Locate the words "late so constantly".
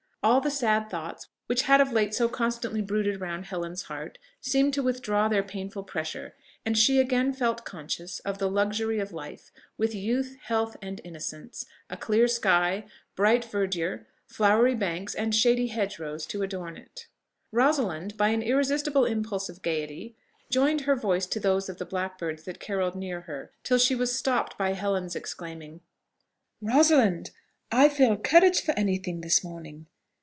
1.91-2.83